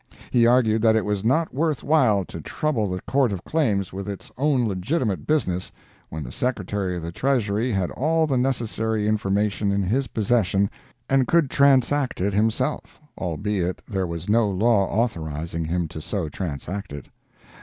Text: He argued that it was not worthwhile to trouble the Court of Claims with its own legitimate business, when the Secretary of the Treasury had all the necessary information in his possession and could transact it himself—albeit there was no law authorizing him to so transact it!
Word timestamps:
He 0.31 0.47
argued 0.47 0.81
that 0.81 0.95
it 0.95 1.05
was 1.05 1.23
not 1.23 1.53
worthwhile 1.53 2.25
to 2.25 2.41
trouble 2.41 2.89
the 2.89 3.01
Court 3.03 3.31
of 3.31 3.43
Claims 3.45 3.93
with 3.93 4.09
its 4.09 4.31
own 4.35 4.67
legitimate 4.67 5.27
business, 5.27 5.71
when 6.09 6.23
the 6.23 6.31
Secretary 6.31 6.97
of 6.97 7.03
the 7.03 7.11
Treasury 7.11 7.71
had 7.71 7.91
all 7.91 8.25
the 8.25 8.35
necessary 8.35 9.07
information 9.07 9.71
in 9.71 9.83
his 9.83 10.07
possession 10.07 10.71
and 11.07 11.27
could 11.27 11.51
transact 11.51 12.19
it 12.19 12.33
himself—albeit 12.33 13.79
there 13.85 14.07
was 14.07 14.27
no 14.27 14.49
law 14.49 14.89
authorizing 14.89 15.65
him 15.65 15.87
to 15.89 16.01
so 16.01 16.27
transact 16.29 16.91
it! 16.93 17.05